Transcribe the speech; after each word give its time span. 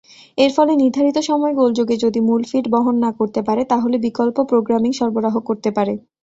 এর 0.37 0.51
ফলে 0.53 0.73
নির্ধারিত 0.75 1.17
সময়-গোলযোগে 1.29 1.95
যদি 2.03 2.19
মূল 2.27 2.41
ফিড 2.45 2.65
বহন 2.73 2.95
না 3.03 3.19
করতে 3.19 3.41
পারে 3.47 3.61
তাহলে 3.71 3.95
বিকল্প 4.05 4.37
প্রোগ্রামিং 4.49 4.91
সরবরাহ 4.99 5.35
করতে 5.49 5.69
পারে। 5.77 5.93